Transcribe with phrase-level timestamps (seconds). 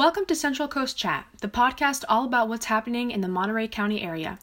[0.00, 4.00] Welcome to Central Coast Chat, the podcast all about what's happening in the Monterey County
[4.00, 4.38] area.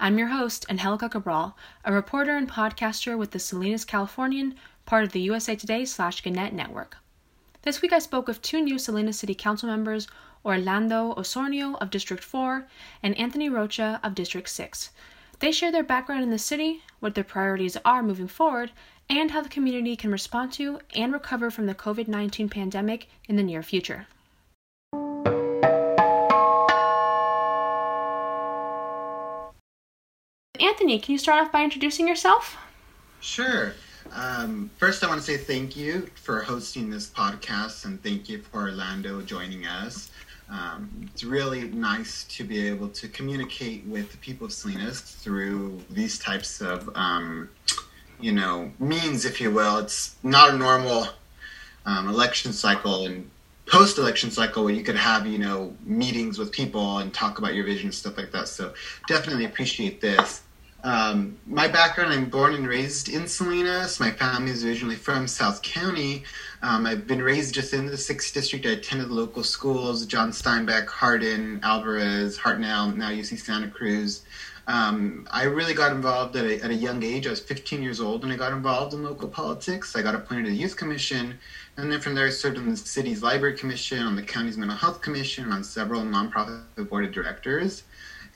[0.00, 1.54] I'm your host, Angelica Cabral,
[1.84, 4.54] a reporter and podcaster with the Salinas Californian,
[4.86, 6.96] part of the USA Today slash Gannett network.
[7.60, 10.08] This week I spoke with two new Salinas City Council members,
[10.46, 12.66] Orlando Osornio of District 4
[13.02, 14.92] and Anthony Rocha of District 6.
[15.40, 18.72] They share their background in the city, what their priorities are moving forward,
[19.10, 23.36] and how the community can respond to and recover from the COVID 19 pandemic in
[23.36, 24.06] the near future.
[30.82, 32.56] Can you start off by introducing yourself?
[33.20, 33.72] Sure.
[34.12, 38.42] Um, first, I want to say thank you for hosting this podcast and thank you
[38.42, 40.10] for Orlando joining us.
[40.50, 45.80] Um, it's really nice to be able to communicate with the people of Salinas through
[45.88, 47.48] these types of, um,
[48.20, 49.78] you know, means, if you will.
[49.78, 51.06] It's not a normal
[51.86, 53.30] um, election cycle and
[53.66, 57.64] post-election cycle where you could have, you know, meetings with people and talk about your
[57.64, 58.48] vision and stuff like that.
[58.48, 58.74] So
[59.06, 60.42] definitely appreciate this.
[60.84, 64.00] Um, my background, I'm born and raised in Salinas.
[64.00, 66.24] My family is originally from South County.
[66.62, 68.66] Um, I've been raised just in the 6th District.
[68.66, 74.24] I attended local schools, John Steinbeck, Harden, Alvarez, Hartnell, now UC Santa Cruz.
[74.66, 77.26] Um, I really got involved at a, at a, young age.
[77.26, 79.96] I was 15 years old and I got involved in local politics.
[79.96, 81.38] I got appointed to the Youth Commission.
[81.76, 84.76] And then from there, I served on the city's Library Commission, on the county's Mental
[84.76, 87.82] Health Commission, on several nonprofit board of directors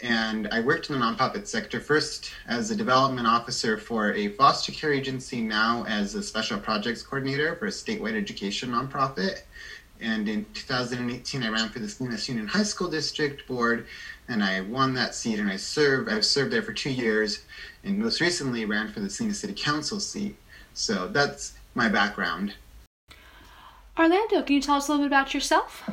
[0.03, 4.73] and I worked in the nonprofit sector first as a development officer for a foster
[4.73, 9.43] care agency, now as a special projects coordinator for a statewide education nonprofit.
[10.01, 13.87] And in 2018, I ran for the Salinas Union High School District Board,
[14.29, 15.39] and I won that seat.
[15.39, 16.11] And I served.
[16.11, 17.45] I've served there for two years,
[17.83, 20.37] and most recently ran for the Salinas City Council seat.
[20.75, 22.53] So that's my background.
[23.99, 25.89] Orlando, can you tell us a little bit about yourself?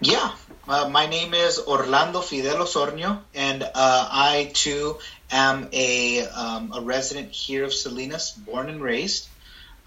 [0.00, 0.32] Yeah,
[0.68, 4.98] uh, my name is Orlando Fidel Osornio, and uh, I too
[5.30, 9.28] am a, um, a resident here of Salinas, born and raised.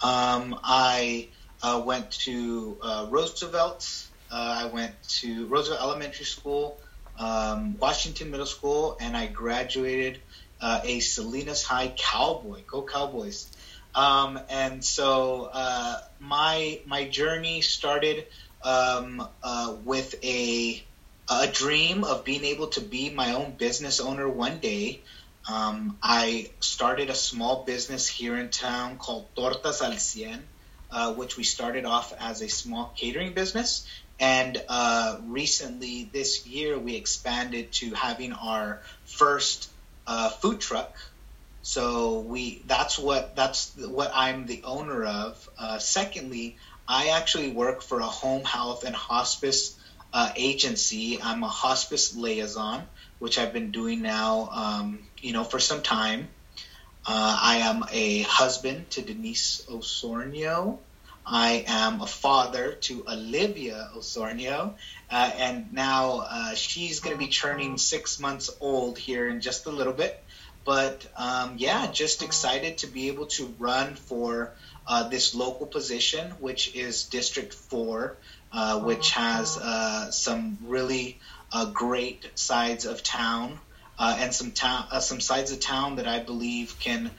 [0.02, 1.30] Um, I
[1.62, 3.88] uh, went to uh, Roosevelt.
[4.32, 6.80] Uh, I went to Roosevelt Elementary School,
[7.20, 10.22] um, Washington Middle School, and I graduated
[10.60, 12.64] uh, a Salinas High Cowboy.
[12.66, 13.56] Go Cowboys!
[13.96, 15.52] Um, and so
[16.20, 18.26] my my journey started
[18.64, 20.84] um, uh, with a
[21.30, 25.02] a dream of being able to be my own business owner one day.
[25.50, 30.40] Um, I started a small business here in town called Tortas al Cien,
[30.92, 33.86] uh, which we started off as a small catering business.
[34.20, 39.70] And uh, recently, this year, we expanded to having our first
[40.08, 40.96] uh, food truck.
[41.62, 45.50] So we that's what that's what I'm the owner of.
[45.58, 46.58] Uh, secondly,
[46.88, 49.78] I actually work for a home health and hospice
[50.12, 51.20] uh, agency.
[51.22, 52.84] I'm a hospice liaison,
[53.20, 56.28] which I've been doing now, um, you know, for some time.
[57.06, 60.80] Uh, I am a husband to Denise Osornio.
[61.26, 64.76] I am a father to Olivia Osornio,
[65.10, 69.66] uh, and now uh, she's going to be turning six months old here in just
[69.66, 70.22] a little bit.
[70.66, 74.56] But um, yeah, just excited to be able to run for
[74.88, 78.18] uh, this local position, which is District 4,
[78.52, 81.20] uh, which has uh, some really
[81.52, 83.60] uh, great sides of town
[83.98, 87.12] uh, and some, town, uh, some sides of town that I believe can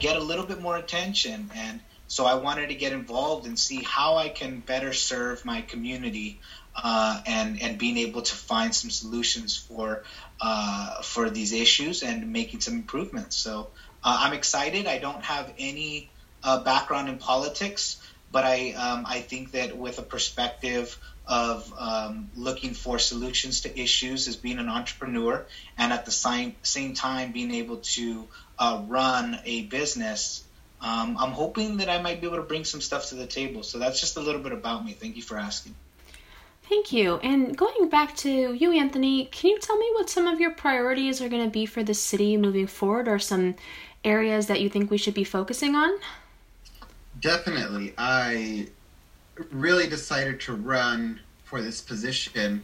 [0.00, 1.50] get a little bit more attention.
[1.54, 5.60] And so I wanted to get involved and see how I can better serve my
[5.60, 6.40] community
[6.74, 10.04] and, and being able to find some solutions for,
[11.02, 13.36] for these issues and making some improvements.
[13.36, 13.68] So
[14.02, 14.86] I'm excited.
[14.86, 16.10] I don't have any
[16.48, 18.00] uh, background in politics,
[18.32, 23.68] but I um, I think that with a perspective of um, looking for solutions to
[23.78, 25.44] issues as being an entrepreneur,
[25.76, 28.26] and at the same same time being able to
[28.58, 30.44] uh, run a business.
[30.80, 33.62] Um, I'm hoping that I might be able to bring some stuff to the table.
[33.64, 34.92] So that's just a little bit about me.
[34.92, 35.74] Thank you for asking.
[36.68, 37.16] Thank you.
[37.30, 41.20] And going back to you, Anthony, can you tell me what some of your priorities
[41.20, 43.56] are going to be for the city moving forward, or some
[44.04, 45.90] areas that you think we should be focusing on?
[47.20, 47.94] Definitely.
[47.98, 48.68] I
[49.50, 52.62] really decided to run for this position.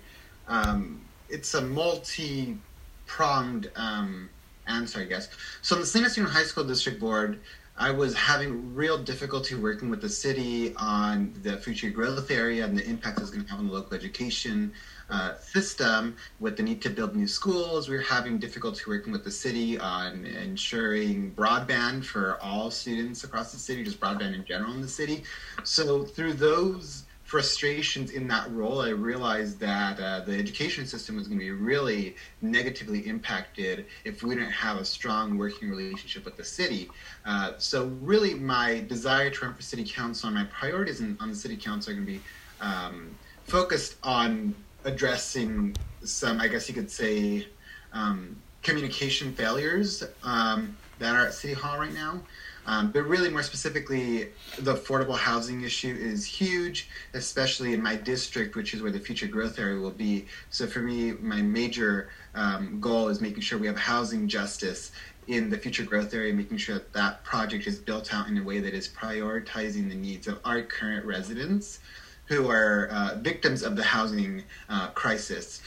[0.49, 2.59] Um, it's a multi
[3.06, 4.29] pronged um,
[4.67, 5.29] answer, I guess.
[5.62, 7.41] So, the Salinas Union High School District Board,
[7.76, 12.79] I was having real difficulty working with the city on the future growth area and
[12.79, 14.73] the impact it's going to have on the local education
[15.11, 17.88] uh, system with the need to build new schools.
[17.88, 23.50] We were having difficulty working with the city on ensuring broadband for all students across
[23.50, 25.25] the city, just broadband in general in the city.
[25.65, 31.26] So through those frustrations in that role, I realized that uh, the education system was
[31.26, 36.37] going to be really negatively impacted if we didn't have a strong working relationship with
[36.37, 36.91] the city.
[37.25, 41.31] Uh, so, really, my desire to run for city council and my priorities in, on
[41.31, 42.21] the city council are going to be
[42.61, 44.55] um, focused on
[44.85, 45.75] addressing
[46.05, 47.47] some, I guess you could say,
[47.94, 52.21] um, communication failures um, that are at City Hall right now.
[52.67, 58.56] Um, but really, more specifically, the affordable housing issue is huge, especially in my district,
[58.56, 60.25] which is where the future growth area will be.
[60.49, 64.93] So, for me, my major um, goal is making sure we have housing justice
[65.27, 68.43] in the future growth area, making sure that that project is built out in a
[68.43, 71.81] way that is prioritizing the needs of our current residents
[72.27, 75.61] who are uh, victims of the housing uh, crisis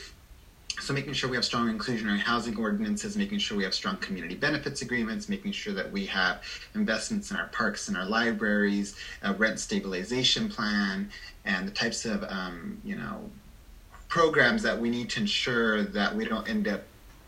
[0.79, 4.35] so making sure we have strong inclusionary housing ordinances, making sure we have strong community
[4.35, 6.41] benefits agreements, making sure that we have
[6.75, 11.09] investments in our parks and our libraries, a rent stabilization plan,
[11.45, 13.29] and the types of um, you know
[14.07, 16.83] programs that we need to ensure that we don't end up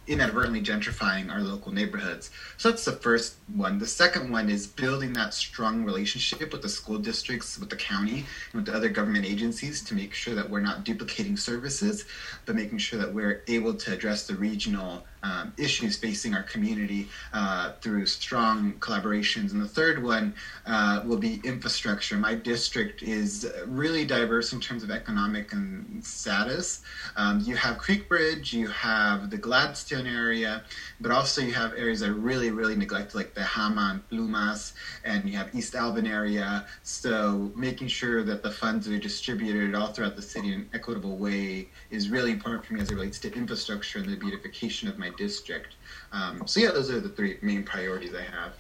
[0.09, 2.31] inadvertently gentrifying our local neighborhoods.
[2.57, 3.77] So that's the first one.
[3.77, 8.25] The second one is building that strong relationship with the school districts, with the county,
[8.51, 12.05] and with the other government agencies to make sure that we're not duplicating services,
[12.45, 17.07] but making sure that we're able to address the regional um, issues facing our community
[17.33, 19.51] uh, through strong collaborations.
[19.51, 20.33] And the third one
[20.65, 22.17] uh, will be infrastructure.
[22.17, 26.81] My district is really diverse in terms of economic and status.
[27.17, 30.63] Um, you have Creek Bridge, you have the Gladstone area,
[31.01, 34.73] but also you have areas that are really, really neglected, like the Hama and Plumas,
[35.03, 36.65] and you have East Alvin area.
[36.83, 41.17] So making sure that the funds are distributed all throughout the city in an equitable
[41.17, 44.97] way is really important for me as it relates to infrastructure and the beautification of
[44.97, 45.75] my my district.
[46.11, 48.53] Um, so yeah, those are the three main priorities I have.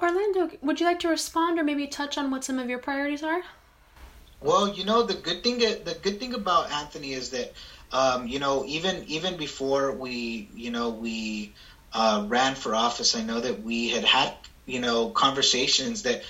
[0.00, 3.22] Orlando, would you like to respond or maybe touch on what some of your priorities
[3.22, 3.42] are?
[4.40, 7.52] Well, you know the good thing the good thing about Anthony is that
[7.92, 11.52] um, you know even even before we you know we
[11.92, 14.34] uh, ran for office, I know that we had had
[14.66, 16.22] you know conversations that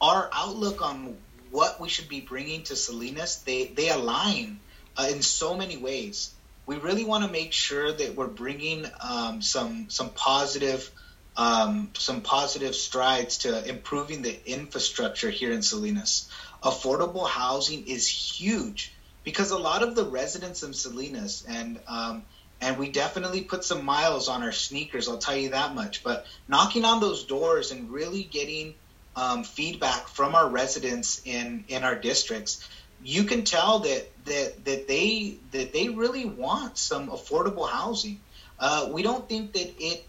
[0.00, 1.16] our outlook on
[1.50, 4.60] what we should be bringing to Salinas they they align
[4.96, 6.32] uh, in so many ways
[6.66, 10.90] we really want to make sure that we're bringing um, some some positive
[11.36, 16.28] um, some positive strides to improving the infrastructure here in Salinas.
[16.62, 18.92] Affordable housing is huge
[19.22, 22.24] because a lot of the residents in Salinas and um,
[22.60, 25.08] and we definitely put some miles on our sneakers.
[25.08, 26.02] I'll tell you that much.
[26.02, 28.74] But knocking on those doors and really getting
[29.14, 32.66] um, feedback from our residents in in our districts
[33.02, 38.20] you can tell that that that they that they really want some affordable housing.
[38.58, 40.06] Uh, we don't think that it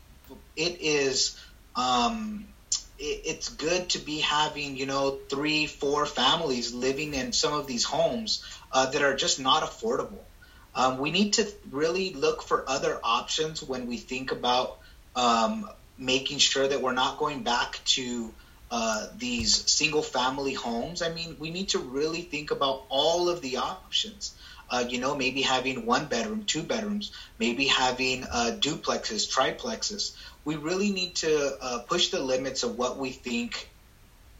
[0.55, 1.37] it is
[1.75, 2.47] um,
[2.97, 7.67] it, it's good to be having you know three four families living in some of
[7.67, 10.23] these homes uh, that are just not affordable.
[10.75, 14.77] Um, we need to really look for other options when we think about
[15.15, 15.67] um,
[15.97, 18.31] making sure that we're not going back to
[18.69, 23.41] uh, these single family homes, I mean, we need to really think about all of
[23.41, 24.35] the options.
[24.69, 30.13] Uh, you know, maybe having one bedroom, two bedrooms, maybe having uh, duplexes, triplexes.
[30.43, 33.69] We really need to uh, push the limits of what we think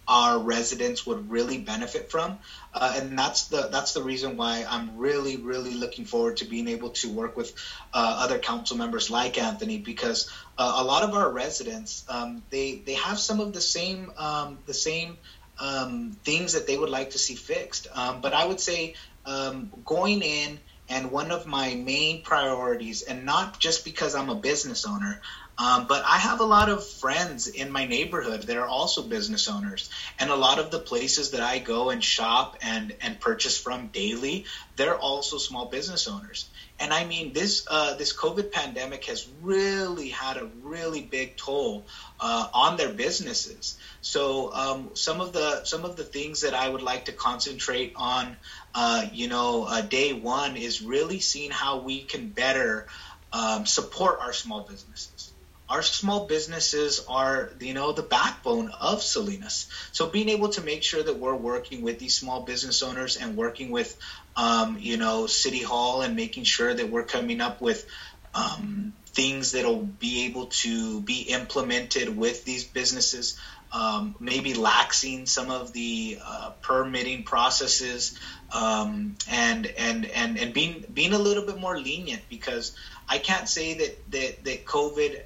[0.08, 2.40] our residents would really benefit from,
[2.74, 6.68] uh, and that's the that's the reason why I'm really really looking forward to being
[6.68, 7.54] able to work with
[7.94, 12.82] uh, other council members like Anthony because uh, a lot of our residents um, they
[12.86, 15.18] they have some of the same um, the same
[15.60, 18.96] um, things that they would like to see fixed, um, but I would say
[19.26, 20.60] um, going in
[20.90, 25.22] and one of my main priorities, and not just because I'm a business owner,
[25.58, 29.48] um, but I have a lot of friends in my neighborhood that are also business
[29.48, 33.58] owners, and a lot of the places that I go and shop and and purchase
[33.58, 34.46] from daily,
[34.76, 36.48] they're also small business owners.
[36.80, 41.86] And I mean, this uh, this COVID pandemic has really had a really big toll
[42.20, 43.80] uh, on their businesses.
[44.02, 47.94] So um, some of the some of the things that I would like to concentrate
[47.96, 48.38] on,
[48.76, 52.86] uh, you know, uh, day one is really seeing how we can better
[53.34, 55.27] um, support our small businesses
[55.70, 59.68] our small businesses are you know the backbone of Salinas.
[59.92, 63.36] So being able to make sure that we're working with these small business owners and
[63.36, 63.98] working with
[64.36, 67.86] um, you know City Hall and making sure that we're coming up with
[68.34, 73.38] um, things that'll be able to be implemented with these businesses.
[73.70, 78.18] Um, maybe laxing some of the uh, permitting processes
[78.54, 82.74] um, and and and and being being a little bit more lenient because
[83.10, 85.22] I can't say that that that COVID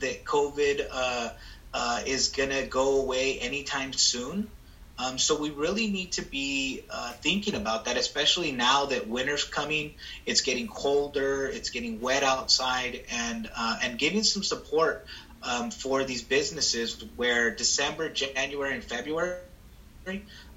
[0.00, 1.28] that COVID uh,
[1.72, 4.48] uh, is going to go away anytime soon.
[4.96, 9.42] Um, so we really need to be uh, thinking about that, especially now that winter's
[9.42, 9.94] coming.
[10.24, 15.04] It's getting colder, it's getting wet outside, and uh, and giving some support
[15.42, 19.40] um, for these businesses where December, January, and February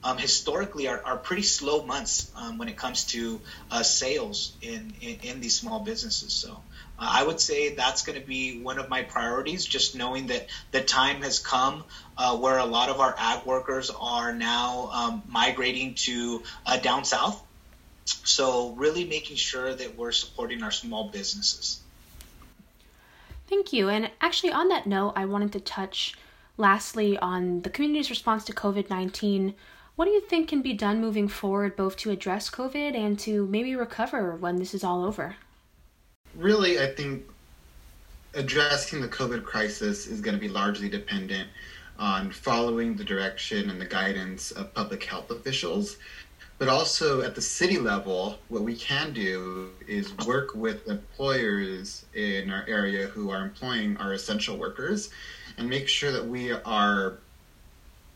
[0.03, 3.41] um, historically are, are pretty slow months um, when it comes to
[3.71, 6.33] uh, sales in, in, in these small businesses.
[6.33, 6.61] So
[6.99, 9.65] I would say that's going to be one of my priorities.
[9.65, 11.83] Just knowing that the time has come
[12.17, 17.05] uh, where a lot of our ag workers are now um, migrating to uh, down
[17.05, 17.43] south.
[18.05, 21.81] So really making sure that we're supporting our small businesses.
[23.47, 23.89] Thank you.
[23.89, 26.15] And actually, on that note, I wanted to touch
[26.57, 29.53] lastly on the community's response to COVID 19.
[29.95, 33.45] What do you think can be done moving forward, both to address COVID and to
[33.47, 35.35] maybe recover when this is all over?
[36.35, 37.23] Really, I think
[38.33, 41.49] addressing the COVID crisis is going to be largely dependent
[41.97, 45.97] on following the direction and the guidance of public health officials.
[46.59, 52.51] But also at the city level, what we can do is work with employers in
[52.51, 55.09] our area who are employing our essential workers
[55.57, 57.19] and make sure that we are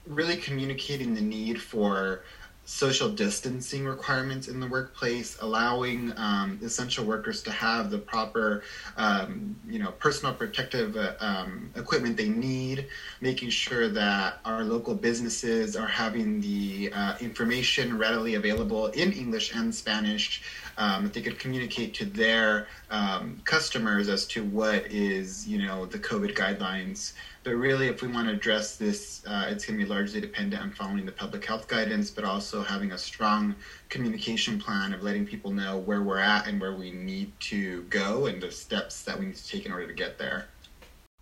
[0.08, 2.24] really communicating the need for
[2.72, 8.64] social distancing requirements in the workplace, allowing um, essential workers to have the proper,
[8.96, 12.88] um, you know, personal protective uh, um, equipment they need,
[13.20, 19.54] making sure that our local businesses are having the uh, information readily available in English
[19.54, 20.42] and Spanish
[20.78, 25.86] um, that they could communicate to their um, customers as to what is, you know,
[25.86, 27.14] the COVID guidelines.
[27.44, 30.62] But really, if we want to address this, uh, it's going to be largely dependent
[30.62, 33.56] on following the public health guidance, but also having a strong
[33.90, 38.26] communication plan of letting people know where we're at and where we need to go
[38.26, 40.48] and the steps that we need to take in order to get there.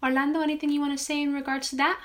[0.03, 1.99] Orlando, anything you want to say in regards to that?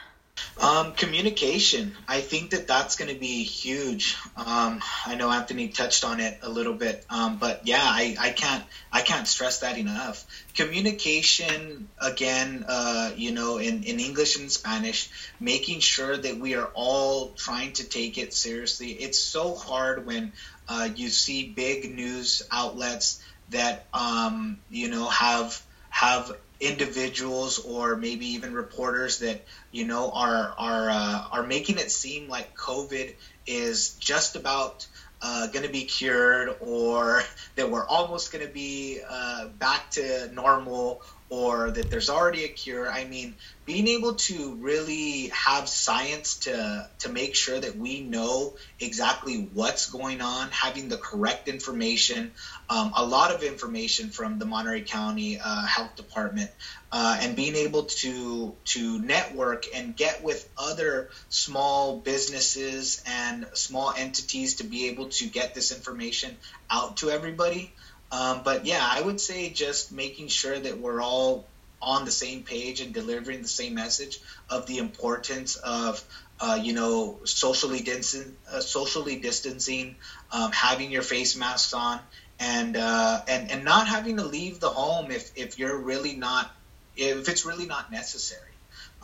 [0.61, 1.95] Um, communication.
[2.07, 4.17] I think that that's going to be huge.
[4.37, 8.31] Um, I know Anthony touched on it a little bit, um, but yeah, I, I
[8.31, 10.25] can't I can't stress that enough.
[10.55, 15.11] Communication again, uh, you know, in, in English and Spanish,
[15.41, 18.91] making sure that we are all trying to take it seriously.
[18.91, 20.33] It's so hard when
[20.69, 25.61] uh, you see big news outlets that um, you know have
[25.95, 31.89] have individuals or maybe even reporters that you know are are uh, are making it
[31.89, 33.15] seem like COVID
[33.47, 34.89] is just about
[35.23, 37.23] uh, going to be cured or
[37.55, 42.49] that we're almost going to be uh, back to normal or that there's already a
[42.49, 42.89] cure.
[42.89, 48.57] I mean, being able to really have science to to make sure that we know
[48.79, 52.33] exactly what's going on, having the correct information,
[52.69, 56.51] um, a lot of information from the Monterey County uh, Health Department,
[56.93, 63.93] uh, and being able to to network and get with other small businesses and small
[63.97, 66.37] entities to be able to get this information
[66.71, 67.75] out to everybody.
[68.15, 71.45] Um, but yeah, I would say just making sure that we're all
[71.83, 76.03] on the same page and delivering the same message of the importance of
[76.41, 79.97] uh, you know socially distancing, uh, socially distancing,
[80.31, 81.99] um, having your face masks on,
[82.39, 86.55] and uh, and and not having to leave the home if if you're really not
[86.97, 88.54] if it's really not necessary.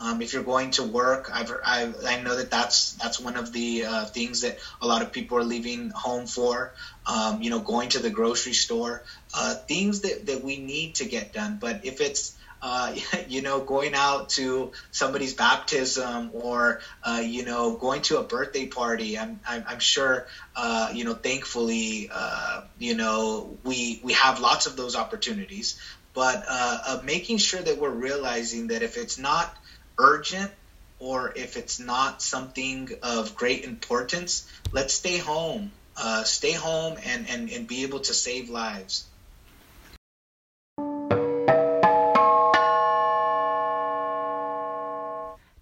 [0.01, 3.53] Um, if you're going to work, I've, I, I know that that's that's one of
[3.53, 6.73] the uh, things that a lot of people are leaving home for.
[7.05, 9.03] Um, you know, going to the grocery store,
[9.35, 11.57] uh, things that, that we need to get done.
[11.61, 12.95] But if it's uh,
[13.27, 18.67] you know, going out to somebody's baptism or, uh, you know, going to a birthday
[18.67, 19.17] party.
[19.17, 24.67] I'm, I'm, I'm sure, uh, you know, thankfully, uh, you know, we, we have lots
[24.67, 25.79] of those opportunities,
[26.13, 29.55] but uh, making sure that we're realizing that if it's not
[29.97, 30.51] urgent
[30.99, 35.71] or if it's not something of great importance, let's stay home.
[35.97, 39.05] Uh, stay home and, and, and be able to save lives.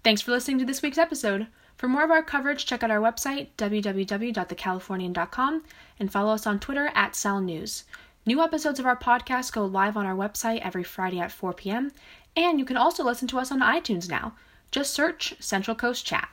[0.02, 1.46] Thanks for listening to this week's episode.
[1.76, 5.64] For more of our coverage, check out our website, www.thecalifornian.com,
[5.98, 7.84] and follow us on Twitter at SalNews.
[8.26, 11.90] New episodes of our podcast go live on our website every Friday at 4 p.m.,
[12.36, 14.34] and you can also listen to us on iTunes now.
[14.70, 16.28] Just search Central Coast Chat.